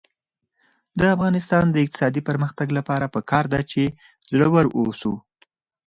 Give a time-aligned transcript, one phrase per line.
[0.99, 3.83] د افغانستان د اقتصادي پرمختګ لپاره پکار ده چې
[4.31, 5.13] زړور اوسو.